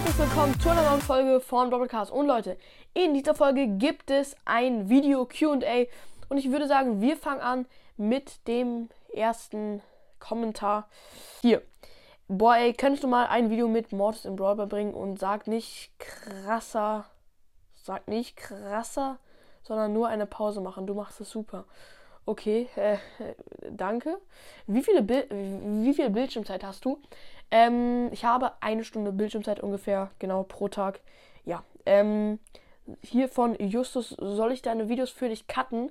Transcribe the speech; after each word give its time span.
herzlich 0.00 0.18
willkommen 0.18 0.58
zu 0.58 0.70
einer 0.70 0.82
neuen 0.82 1.02
Folge 1.02 1.40
von 1.40 1.68
Broadcast. 1.68 2.10
Und 2.10 2.26
Leute, 2.26 2.56
in 2.94 3.12
dieser 3.12 3.34
Folge 3.34 3.66
gibt 3.66 4.10
es 4.10 4.34
ein 4.46 4.88
Video 4.88 5.26
QA. 5.26 5.84
Und 6.30 6.38
ich 6.38 6.50
würde 6.50 6.66
sagen, 6.66 7.02
wir 7.02 7.18
fangen 7.18 7.42
an 7.42 7.66
mit 7.98 8.46
dem 8.48 8.88
ersten 9.12 9.82
Kommentar. 10.18 10.88
Hier. 11.42 11.60
Boah, 12.28 12.56
ey, 12.56 12.72
könntest 12.72 13.04
du 13.04 13.08
mal 13.08 13.26
ein 13.26 13.50
Video 13.50 13.68
mit 13.68 13.92
Mortis 13.92 14.24
im 14.24 14.36
Brawler 14.36 14.66
bringen 14.66 14.94
und 14.94 15.18
sag 15.18 15.46
nicht 15.46 15.92
krasser. 15.98 17.04
Sag 17.74 18.08
nicht 18.08 18.38
krasser, 18.38 19.18
sondern 19.62 19.92
nur 19.92 20.08
eine 20.08 20.24
Pause 20.24 20.62
machen. 20.62 20.86
Du 20.86 20.94
machst 20.94 21.20
es 21.20 21.28
super. 21.28 21.66
Okay, 22.30 22.68
äh, 22.76 22.96
danke. 23.72 24.20
Wie 24.68 24.84
viele, 24.84 25.04
wie 25.08 25.92
viel 25.92 26.10
Bildschirmzeit 26.10 26.62
hast 26.62 26.84
du? 26.84 27.00
Ähm, 27.50 28.08
ich 28.12 28.24
habe 28.24 28.52
eine 28.60 28.84
Stunde 28.84 29.10
Bildschirmzeit 29.10 29.58
ungefähr, 29.58 30.12
genau, 30.20 30.44
pro 30.44 30.68
Tag. 30.68 31.00
Ja, 31.44 31.64
ähm, 31.86 32.38
hier 33.02 33.28
von 33.28 33.56
Justus, 33.58 34.10
soll 34.10 34.52
ich 34.52 34.62
deine 34.62 34.88
Videos 34.88 35.10
für 35.10 35.28
dich 35.28 35.48
cutten? 35.48 35.90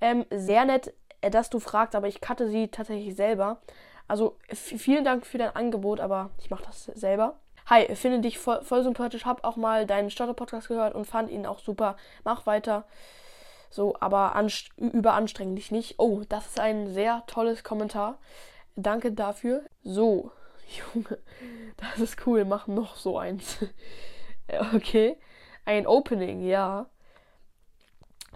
Ähm, 0.00 0.26
sehr 0.30 0.64
nett, 0.64 0.94
äh, 1.22 1.30
dass 1.30 1.50
du 1.50 1.58
fragst, 1.58 1.96
aber 1.96 2.06
ich 2.06 2.20
cutte 2.20 2.48
sie 2.48 2.68
tatsächlich 2.68 3.16
selber. 3.16 3.60
Also 4.06 4.36
vielen 4.46 5.04
Dank 5.04 5.26
für 5.26 5.38
dein 5.38 5.56
Angebot, 5.56 5.98
aber 5.98 6.30
ich 6.38 6.50
mache 6.50 6.66
das 6.66 6.84
selber. 6.84 7.40
Hi, 7.66 7.96
finde 7.96 8.20
dich 8.20 8.38
voll, 8.38 8.62
voll 8.62 8.84
sympathisch, 8.84 9.24
hab 9.24 9.42
auch 9.42 9.56
mal 9.56 9.86
deinen 9.86 10.10
Stotter-Podcast 10.10 10.68
gehört 10.68 10.94
und 10.94 11.06
fand 11.06 11.32
ihn 11.32 11.46
auch 11.46 11.58
super. 11.58 11.96
Mach 12.22 12.46
weiter. 12.46 12.84
So, 13.70 13.96
aber 14.00 14.34
überanstreng 14.76 15.54
dich 15.54 15.70
nicht. 15.70 15.94
Oh, 15.98 16.22
das 16.28 16.48
ist 16.48 16.60
ein 16.60 16.92
sehr 16.92 17.22
tolles 17.26 17.62
Kommentar. 17.62 18.18
Danke 18.74 19.12
dafür. 19.12 19.62
So, 19.84 20.32
Junge, 20.94 21.18
das 21.76 22.00
ist 22.00 22.26
cool. 22.26 22.44
Mach 22.44 22.66
noch 22.66 22.96
so 22.96 23.18
eins. 23.18 23.58
okay. 24.74 25.16
Ein 25.64 25.86
Opening, 25.86 26.42
ja. 26.42 26.86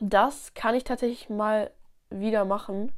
Das 0.00 0.54
kann 0.54 0.74
ich 0.74 0.84
tatsächlich 0.84 1.28
mal 1.28 1.70
wieder 2.10 2.44
machen, 2.44 2.92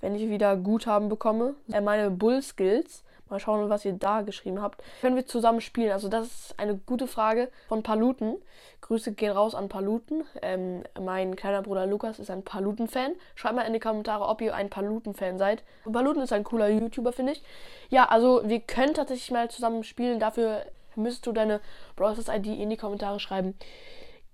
wenn 0.00 0.14
ich 0.14 0.28
wieder 0.28 0.56
Guthaben 0.56 1.08
bekomme. 1.08 1.54
Meine 1.68 2.10
Bull-Skills 2.10 3.04
Mal 3.30 3.38
schauen, 3.38 3.70
was 3.70 3.84
ihr 3.84 3.92
da 3.92 4.22
geschrieben 4.22 4.60
habt. 4.60 4.82
Können 5.00 5.14
wir 5.14 5.24
zusammen 5.24 5.60
spielen? 5.60 5.92
Also 5.92 6.08
das 6.08 6.26
ist 6.26 6.58
eine 6.58 6.76
gute 6.76 7.06
Frage 7.06 7.48
von 7.68 7.84
Paluten. 7.84 8.34
Grüße 8.80 9.12
gehen 9.12 9.30
raus 9.30 9.54
an 9.54 9.68
Paluten. 9.68 10.24
Ähm, 10.42 10.82
mein 11.00 11.36
kleiner 11.36 11.62
Bruder 11.62 11.86
Lukas 11.86 12.18
ist 12.18 12.28
ein 12.28 12.42
Paluten-Fan. 12.42 13.12
Schreibt 13.36 13.54
mal 13.54 13.62
in 13.62 13.72
die 13.72 13.78
Kommentare, 13.78 14.26
ob 14.26 14.40
ihr 14.40 14.56
ein 14.56 14.68
Paluten-Fan 14.68 15.38
seid. 15.38 15.62
Paluten 15.84 16.22
ist 16.22 16.32
ein 16.32 16.42
cooler 16.42 16.68
YouTuber, 16.68 17.12
finde 17.12 17.32
ich. 17.32 17.42
Ja, 17.88 18.06
also 18.06 18.42
wir 18.44 18.58
können 18.58 18.94
tatsächlich 18.94 19.30
mal 19.30 19.48
zusammen 19.48 19.84
spielen. 19.84 20.18
Dafür 20.18 20.66
müsstest 20.96 21.26
du 21.26 21.32
deine 21.32 21.60
Browsers-ID 21.94 22.46
in 22.46 22.68
die 22.68 22.76
Kommentare 22.76 23.20
schreiben. 23.20 23.56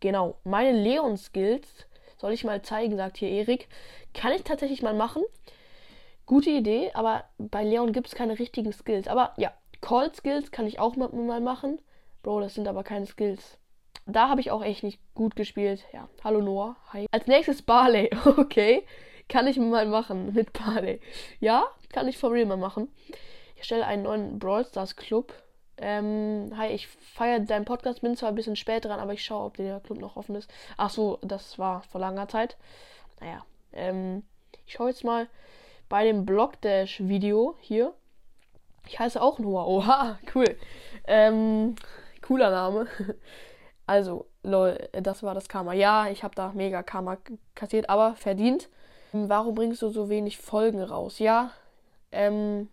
Genau, 0.01 0.36
meine 0.42 0.73
Leon-Skills 0.73 1.69
soll 2.17 2.33
ich 2.33 2.45
mal 2.45 2.62
zeigen, 2.62 2.97
sagt 2.97 3.19
hier 3.19 3.28
Erik. 3.28 3.69
Kann 4.14 4.33
ich 4.33 4.42
tatsächlich 4.42 4.80
mal 4.80 4.95
machen. 4.95 5.23
Gute 6.27 6.50
Idee, 6.50 6.91
aber 6.94 7.24
bei 7.38 7.62
Leon 7.62 7.92
gibt 7.92 8.08
es 8.08 8.14
keine 8.14 8.38
richtigen 8.38 8.72
Skills. 8.72 9.06
Aber 9.06 9.32
ja, 9.36 9.52
Call 9.80 10.12
Skills 10.12 10.50
kann 10.50 10.66
ich 10.66 10.80
auch 10.80 10.96
mal 10.96 11.41
machen. 11.41 11.80
Bro, 12.22 12.41
das 12.41 12.55
sind 12.55 12.66
aber 12.66 12.83
keine 12.83 13.06
Skills. 13.06 13.58
Da 14.06 14.28
habe 14.28 14.41
ich 14.41 14.50
auch 14.50 14.62
echt 14.62 14.83
nicht 14.83 15.00
gut 15.14 15.36
gespielt. 15.36 15.84
Ja, 15.92 16.08
hallo 16.24 16.41
Noah. 16.41 16.77
Hi. 16.92 17.06
Als 17.12 17.27
nächstes 17.27 17.62
Barley. 17.62 18.10
Okay. 18.24 18.84
Kann 19.28 19.48
ich 19.48 19.58
mal 19.58 19.86
machen 19.86 20.33
mit 20.34 20.52
Barley. 20.52 21.00
Ja, 21.41 21.64
kann 21.92 22.06
ich 22.06 22.16
for 22.16 22.30
real 22.30 22.46
mal 22.46 22.56
machen. 22.56 22.88
Ich 23.56 23.64
stelle 23.64 23.84
einen 23.84 24.05
neuen 24.05 24.38
Brawl 24.38 24.64
Stars 24.64 24.94
Club. 24.94 25.33
Ähm, 25.78 26.52
hi, 26.56 26.68
ich 26.68 26.86
feiere 26.86 27.40
deinen 27.40 27.64
Podcast, 27.64 28.02
bin 28.02 28.17
zwar 28.17 28.30
ein 28.30 28.34
bisschen 28.34 28.56
spät 28.56 28.84
dran, 28.84 29.01
aber 29.01 29.12
ich 29.12 29.24
schaue, 29.24 29.46
ob 29.46 29.56
der 29.56 29.80
Club 29.80 29.98
noch 30.01 30.17
offen 30.17 30.36
ist. 30.36 30.51
Ach 30.77 30.90
so, 30.90 31.18
das 31.22 31.58
war 31.58 31.83
vor 31.83 32.01
langer 32.01 32.28
Zeit. 32.28 32.56
Naja, 33.20 33.45
ähm, 33.72 34.22
ich 34.64 34.74
schaue 34.74 34.89
jetzt 34.89 35.05
mal 35.05 35.28
bei 35.89 36.05
dem 36.05 36.27
Blockdash-Video 36.27 37.57
hier. 37.61 37.95
Ich 38.86 38.98
heiße 38.98 39.20
auch 39.20 39.39
Noah. 39.39 39.67
Oha, 39.67 40.19
cool. 40.35 40.57
Ähm, 41.07 41.77
cooler 42.23 42.51
Name. 42.51 42.86
Also, 43.89 44.27
lol, 44.42 44.89
das 44.91 45.23
war 45.23 45.33
das 45.33 45.48
Karma. 45.48 45.73
Ja, 45.73 46.08
ich 46.08 46.25
habe 46.25 46.35
da 46.35 46.51
mega 46.52 46.83
Karma 46.83 47.19
kassiert, 47.55 47.89
aber 47.89 48.17
verdient. 48.17 48.69
Warum 49.13 49.55
bringst 49.55 49.80
du 49.80 49.91
so 49.91 50.08
wenig 50.08 50.39
Folgen 50.39 50.83
raus? 50.83 51.20
Ja, 51.20 51.52
ähm, 52.11 52.69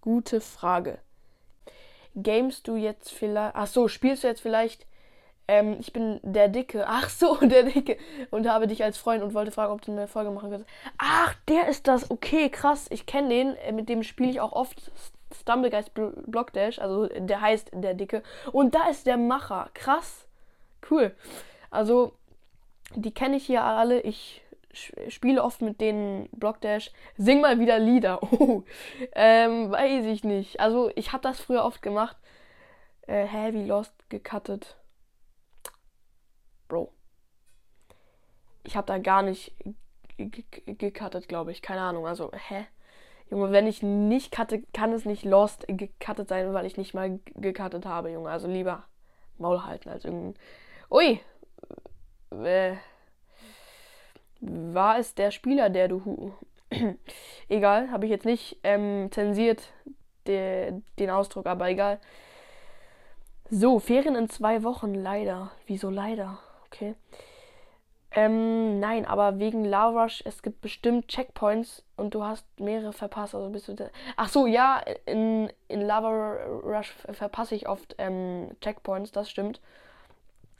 gute 0.00 0.40
Frage. 0.40 0.98
Gamest 2.16 2.66
du 2.66 2.74
jetzt 2.74 3.12
vielleicht. 3.12 3.54
Ach 3.54 3.68
so, 3.68 3.86
spielst 3.86 4.24
du 4.24 4.26
jetzt 4.26 4.40
vielleicht 4.40 4.84
ähm, 5.48 5.76
ich 5.80 5.92
bin 5.92 6.20
der 6.22 6.48
Dicke. 6.48 6.84
Ach 6.86 7.08
so, 7.08 7.36
der 7.42 7.64
Dicke. 7.64 7.96
Und 8.30 8.48
habe 8.48 8.66
dich 8.66 8.84
als 8.84 8.98
Freund 8.98 9.22
und 9.22 9.34
wollte 9.34 9.50
fragen, 9.50 9.72
ob 9.72 9.82
du 9.82 9.92
eine 9.92 10.06
Folge 10.06 10.30
machen 10.30 10.50
kannst. 10.50 10.66
Ach, 10.98 11.34
der 11.48 11.68
ist 11.68 11.88
das. 11.88 12.10
Okay, 12.10 12.48
krass. 12.50 12.86
Ich 12.90 13.06
kenne 13.06 13.28
den. 13.28 13.56
Äh, 13.56 13.72
mit 13.72 13.88
dem 13.88 14.02
spiele 14.02 14.30
ich 14.30 14.40
auch 14.40 14.52
oft 14.52 14.90
Stumblegeist 15.34 15.92
Blockdash. 15.94 16.78
Also 16.78 17.06
der 17.06 17.40
heißt 17.40 17.70
der 17.74 17.94
Dicke. 17.94 18.22
Und 18.52 18.74
da 18.74 18.88
ist 18.88 19.06
der 19.06 19.16
Macher. 19.16 19.70
Krass. 19.74 20.26
Cool. 20.88 21.14
Also, 21.70 22.12
die 22.94 23.12
kenne 23.12 23.36
ich 23.36 23.46
hier 23.46 23.62
alle. 23.64 24.00
Ich 24.00 24.42
spiele 25.08 25.42
oft 25.42 25.62
mit 25.62 25.80
denen 25.80 26.28
Blockdash. 26.32 26.92
Sing 27.16 27.40
mal 27.40 27.58
wieder 27.58 27.78
Lieder. 27.78 28.20
Oh, 28.32 28.62
ähm, 29.14 29.70
weiß 29.70 30.06
ich 30.06 30.24
nicht. 30.24 30.60
Also, 30.60 30.90
ich 30.94 31.12
habe 31.12 31.22
das 31.22 31.40
früher 31.40 31.64
oft 31.64 31.82
gemacht. 31.82 32.16
Äh, 33.06 33.24
Heavy 33.24 33.64
Lost 33.64 33.92
gecuttet. 34.08 34.76
Bro. 36.70 36.90
Ich 38.62 38.76
habe 38.76 38.86
da 38.86 38.98
gar 38.98 39.22
nicht 39.22 39.54
gecuttet, 40.16 41.28
glaube 41.28 41.52
ich. 41.52 41.60
Keine 41.60 41.82
Ahnung. 41.82 42.06
Also, 42.06 42.30
hä? 42.32 42.66
Junge, 43.30 43.52
wenn 43.52 43.66
ich 43.66 43.82
nicht 43.82 44.34
cutte, 44.34 44.62
kann 44.72 44.92
es 44.92 45.04
nicht 45.04 45.24
lost 45.24 45.64
gecuttet 45.68 46.28
sein, 46.28 46.52
weil 46.52 46.66
ich 46.66 46.76
nicht 46.76 46.94
mal 46.94 47.20
gecuttet 47.36 47.86
habe, 47.86 48.10
Junge. 48.10 48.30
Also 48.30 48.48
lieber 48.48 48.84
Maul 49.38 49.64
halten 49.64 49.88
als 49.88 50.04
irgendein. 50.04 50.34
Ui! 50.90 51.20
Äh, 52.30 52.76
war 54.40 54.98
es 54.98 55.14
der 55.14 55.30
Spieler, 55.30 55.70
der 55.70 55.88
du. 55.88 56.34
egal, 57.48 57.90
habe 57.90 58.06
ich 58.06 58.10
jetzt 58.10 58.26
nicht 58.26 58.58
ähm, 58.62 59.08
zensiert 59.10 59.72
de, 60.26 60.80
den 60.98 61.10
Ausdruck, 61.10 61.46
aber 61.46 61.68
egal. 61.68 62.00
So, 63.48 63.80
Ferien 63.80 64.14
in 64.14 64.28
zwei 64.28 64.62
Wochen, 64.62 64.94
leider. 64.94 65.50
Wieso 65.66 65.90
leider? 65.90 66.38
Okay. 66.72 66.94
Ähm, 68.12 68.80
nein, 68.80 69.06
aber 69.06 69.38
wegen 69.38 69.64
Lava 69.64 70.02
Rush, 70.02 70.22
es 70.26 70.42
gibt 70.42 70.60
bestimmt 70.62 71.06
Checkpoints 71.06 71.84
und 71.96 72.14
du 72.14 72.24
hast 72.24 72.44
mehrere 72.58 72.92
verpasst. 72.92 73.34
Also 73.36 73.50
bist 73.50 73.68
du. 73.68 73.90
Ach 74.16 74.28
so, 74.28 74.46
ja, 74.46 74.82
in, 75.06 75.48
in 75.68 75.80
Lava 75.80 76.34
Rush 76.64 76.92
verpasse 77.12 77.54
ich 77.54 77.68
oft 77.68 77.94
ähm, 77.98 78.50
Checkpoints, 78.60 79.12
das 79.12 79.30
stimmt. 79.30 79.60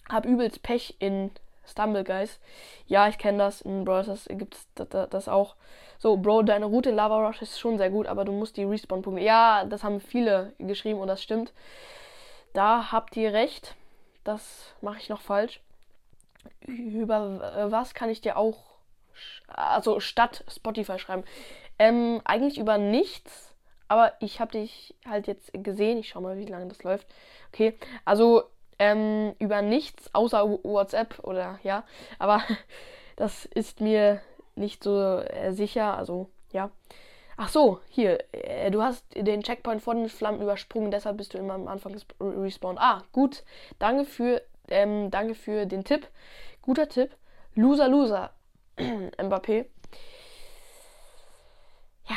Hab 0.09 0.27
übelst 0.27 0.63
Pech 0.63 0.97
in 1.01 1.33
Stumble 1.67 2.05
Guys. 2.05 2.39
Ja, 2.87 3.09
ich 3.09 3.19
kenne 3.19 3.39
das. 3.39 3.63
In 3.63 3.85
Brawlers 3.85 4.27
gibt 4.31 4.55
es 4.55 4.69
das, 4.75 5.09
das, 5.09 5.29
auch. 5.29 5.57
So, 5.99 6.17
Bro, 6.17 6.43
deine 6.43 6.67
Route 6.67 6.91
in 6.91 6.97
Lava 6.97 7.27
Rush 7.27 7.43
ist 7.43 7.59
schon 7.59 7.79
sehr 7.79 7.91
gut, 7.91 8.07
aber 8.07 8.25
du 8.25 8.33
musst 8.33 8.57
die 8.57 8.65
Respawn-Punkte. 8.65 9.23
Ja, 9.23 9.65
das 9.65 9.83
haben 9.83 10.01
viele 10.01 10.53
geschrieben 10.59 11.01
und 11.01 11.09
das 11.09 11.23
stimmt. 11.23 11.53
Da 12.53 12.93
habt 12.93 13.17
ihr 13.17 13.33
recht. 13.33 13.75
Das 14.23 14.75
mache 14.81 14.99
ich 14.99 15.09
noch 15.09 15.21
falsch 15.21 15.61
über 16.67 17.55
äh, 17.57 17.71
was 17.71 17.95
kann 17.95 18.11
ich 18.11 18.21
dir 18.21 18.37
auch, 18.37 18.79
also 19.49 20.01
statt 20.01 20.45
Spotify 20.49 20.99
schreiben? 20.99 21.25
Ähm, 21.79 22.21
eigentlich 22.25 22.59
über 22.59 22.79
nichts, 22.79 23.55
aber 23.89 24.13
ich 24.21 24.41
habe 24.41 24.53
dich 24.53 24.95
halt 25.09 25.27
jetzt 25.27 25.51
gesehen. 25.53 25.99
Ich 25.99 26.11
schau 26.11 26.21
mal, 26.21 26.39
wie 26.39 26.47
lange 26.47 26.69
das 26.69 26.83
läuft. 26.83 27.07
Okay, 27.53 27.79
also 28.05 28.45
ähm, 28.79 29.35
über 29.39 29.63
nichts 29.63 30.15
außer 30.15 30.49
WhatsApp 30.63 31.19
oder 31.23 31.59
ja, 31.63 31.85
aber 32.19 32.43
das 33.17 33.47
ist 33.47 33.81
mir 33.81 34.21
nicht 34.55 34.83
so 34.85 35.19
äh, 35.19 35.53
sicher. 35.53 35.97
Also 35.97 36.29
ja. 36.53 36.71
Ach 37.43 37.49
so, 37.49 37.81
hier, 37.89 38.19
äh, 38.33 38.71
du 38.71 38.83
hast 38.83 39.05
den 39.17 39.43
Checkpoint 39.43 39.81
vor 39.81 39.95
den 39.95 40.11
Flammen 40.11 40.43
übersprungen, 40.43 40.91
deshalb 40.91 41.17
bist 41.17 41.33
du 41.33 41.39
immer 41.39 41.55
am 41.55 41.69
Anfang 41.69 41.97
respawned. 42.21 42.79
Ah, 42.79 43.03
gut. 43.13 43.45
Danke 43.79 44.05
für 44.05 44.43
ähm, 44.71 45.11
danke 45.11 45.35
für 45.35 45.67
den 45.67 45.85
Tipp. 45.85 46.09
Guter 46.63 46.89
Tipp. 46.89 47.17
Loser, 47.55 47.89
Loser. 47.89 48.31
Mbappé. 48.79 49.67
Ja. 52.09 52.17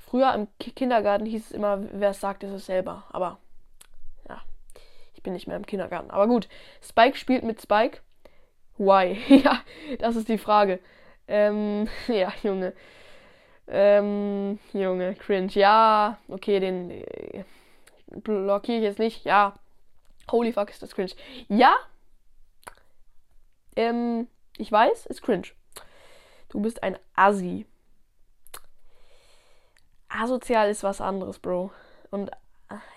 Früher 0.00 0.34
im 0.34 0.48
Kindergarten 0.58 1.26
hieß 1.26 1.46
es 1.46 1.52
immer, 1.52 1.80
wer 1.92 2.10
es 2.10 2.20
sagt, 2.20 2.44
ist 2.44 2.52
es 2.52 2.66
selber. 2.66 3.04
Aber 3.10 3.38
ja, 4.28 4.40
ich 5.14 5.22
bin 5.22 5.32
nicht 5.32 5.46
mehr 5.48 5.56
im 5.56 5.66
Kindergarten. 5.66 6.10
Aber 6.10 6.26
gut, 6.28 6.48
Spike 6.82 7.16
spielt 7.16 7.42
mit 7.42 7.60
Spike. 7.60 8.00
Why? 8.78 9.18
ja, 9.44 9.60
das 9.98 10.16
ist 10.16 10.28
die 10.28 10.38
Frage. 10.38 10.78
Ähm, 11.28 11.88
ja, 12.08 12.32
Junge. 12.42 12.72
Ähm, 13.68 14.58
Junge, 14.72 15.14
cringe. 15.16 15.50
Ja, 15.52 16.18
okay, 16.28 16.60
den. 16.60 16.90
Äh, 16.90 17.44
blockiere 18.06 18.78
ich 18.78 18.84
jetzt 18.84 18.98
nicht. 18.98 19.24
Ja. 19.24 19.54
Holy 20.30 20.52
fuck, 20.52 20.70
ist 20.70 20.82
das 20.82 20.94
cringe. 20.94 21.12
Ja. 21.48 21.76
Ähm, 23.76 24.26
ich 24.56 24.70
weiß, 24.70 25.06
ist 25.06 25.22
cringe. 25.22 25.48
Du 26.48 26.60
bist 26.60 26.82
ein 26.82 26.98
Assi. 27.14 27.66
Asozial 30.08 30.70
ist 30.70 30.82
was 30.82 31.00
anderes, 31.00 31.38
Bro. 31.38 31.70
Und 32.10 32.30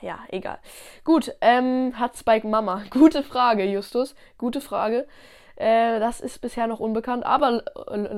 ja, 0.01 0.19
egal. 0.29 0.59
Gut, 1.03 1.35
ähm, 1.41 1.93
hat 1.99 2.17
Spike 2.17 2.47
Mama? 2.47 2.83
Gute 2.89 3.23
Frage, 3.23 3.65
Justus. 3.65 4.15
Gute 4.37 4.61
Frage. 4.61 5.07
Äh, 5.55 5.99
das 5.99 6.21
ist 6.21 6.39
bisher 6.39 6.67
noch 6.67 6.79
unbekannt. 6.79 7.25
Aber 7.25 7.63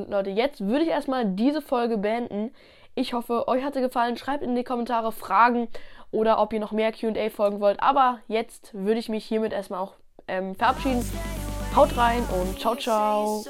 Leute, 0.07 0.29
jetzt 0.29 0.61
würde 0.61 0.83
ich 0.83 0.89
erstmal 0.89 1.25
diese 1.25 1.61
Folge 1.61 1.97
beenden. 1.97 2.53
Ich 2.93 3.13
hoffe, 3.13 3.47
euch 3.47 3.63
hatte 3.63 3.81
gefallen. 3.81 4.17
Schreibt 4.17 4.43
in 4.43 4.55
die 4.55 4.63
Kommentare 4.63 5.11
Fragen 5.11 5.67
oder 6.11 6.39
ob 6.39 6.53
ihr 6.53 6.59
noch 6.59 6.71
mehr 6.71 6.91
QA 6.91 7.29
folgen 7.29 7.59
wollt. 7.59 7.81
Aber 7.81 8.19
jetzt 8.27 8.73
würde 8.73 8.99
ich 8.99 9.09
mich 9.09 9.25
hiermit 9.25 9.53
erstmal 9.53 9.79
auch 9.79 9.93
ähm, 10.27 10.55
verabschieden. 10.55 11.03
Haut 11.75 11.95
rein 11.97 12.23
und 12.33 12.59
ciao, 12.59 12.75
ciao. 12.75 13.43